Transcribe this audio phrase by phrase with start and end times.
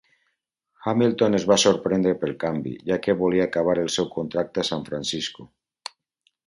[0.85, 4.89] Hamilton es va sorprendre pel canvi, ja que volia acabar el seu contracte a San
[4.91, 5.49] Francisco.